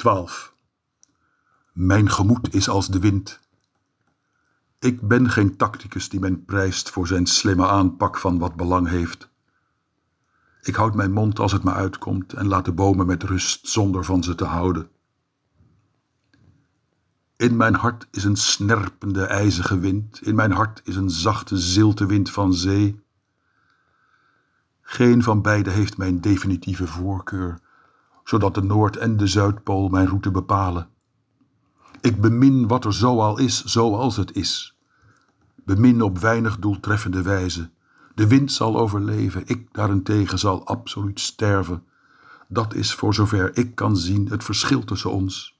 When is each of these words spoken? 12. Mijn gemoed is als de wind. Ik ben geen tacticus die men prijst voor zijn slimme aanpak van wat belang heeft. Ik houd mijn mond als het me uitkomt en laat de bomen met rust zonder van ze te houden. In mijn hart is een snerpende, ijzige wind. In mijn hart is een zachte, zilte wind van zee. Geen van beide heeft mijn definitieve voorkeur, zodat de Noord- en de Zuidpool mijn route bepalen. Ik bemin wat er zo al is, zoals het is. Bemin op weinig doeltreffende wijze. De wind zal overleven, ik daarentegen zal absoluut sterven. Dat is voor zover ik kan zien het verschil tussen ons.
12. 0.00 0.54
Mijn 1.72 2.10
gemoed 2.10 2.54
is 2.54 2.68
als 2.68 2.88
de 2.88 2.98
wind. 2.98 3.40
Ik 4.78 5.08
ben 5.08 5.30
geen 5.30 5.56
tacticus 5.56 6.08
die 6.08 6.20
men 6.20 6.44
prijst 6.44 6.90
voor 6.90 7.06
zijn 7.06 7.26
slimme 7.26 7.66
aanpak 7.66 8.18
van 8.18 8.38
wat 8.38 8.56
belang 8.56 8.88
heeft. 8.88 9.28
Ik 10.62 10.74
houd 10.74 10.94
mijn 10.94 11.12
mond 11.12 11.38
als 11.38 11.52
het 11.52 11.62
me 11.62 11.72
uitkomt 11.72 12.32
en 12.32 12.46
laat 12.46 12.64
de 12.64 12.72
bomen 12.72 13.06
met 13.06 13.22
rust 13.22 13.68
zonder 13.68 14.04
van 14.04 14.22
ze 14.22 14.34
te 14.34 14.44
houden. 14.44 14.90
In 17.36 17.56
mijn 17.56 17.74
hart 17.74 18.08
is 18.10 18.24
een 18.24 18.36
snerpende, 18.36 19.24
ijzige 19.24 19.78
wind. 19.78 20.22
In 20.22 20.34
mijn 20.34 20.52
hart 20.52 20.80
is 20.84 20.96
een 20.96 21.10
zachte, 21.10 21.58
zilte 21.58 22.06
wind 22.06 22.30
van 22.30 22.54
zee. 22.54 23.00
Geen 24.80 25.22
van 25.22 25.42
beide 25.42 25.70
heeft 25.70 25.96
mijn 25.96 26.20
definitieve 26.20 26.86
voorkeur, 26.86 27.60
zodat 28.24 28.54
de 28.54 28.62
Noord- 28.62 28.96
en 28.96 29.16
de 29.16 29.26
Zuidpool 29.26 29.88
mijn 29.88 30.06
route 30.06 30.30
bepalen. 30.30 30.88
Ik 32.00 32.20
bemin 32.20 32.66
wat 32.66 32.84
er 32.84 32.94
zo 32.94 33.20
al 33.20 33.38
is, 33.38 33.64
zoals 33.64 34.16
het 34.16 34.36
is. 34.36 34.76
Bemin 35.64 36.02
op 36.02 36.18
weinig 36.18 36.58
doeltreffende 36.58 37.22
wijze. 37.22 37.70
De 38.14 38.26
wind 38.26 38.52
zal 38.52 38.78
overleven, 38.78 39.42
ik 39.46 39.68
daarentegen 39.72 40.38
zal 40.38 40.66
absoluut 40.66 41.20
sterven. 41.20 41.84
Dat 42.48 42.74
is 42.74 42.94
voor 42.94 43.14
zover 43.14 43.56
ik 43.56 43.74
kan 43.74 43.96
zien 43.96 44.28
het 44.28 44.44
verschil 44.44 44.84
tussen 44.84 45.10
ons. 45.10 45.59